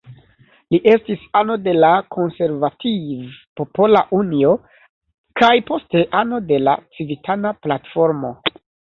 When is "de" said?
1.65-1.73, 6.53-6.59